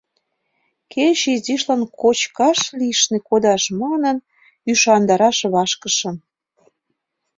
[0.93, 4.17] Кеч изишлан кочкыш лишне кодаш манын,
[4.71, 6.15] ӱшандараш вашкышым.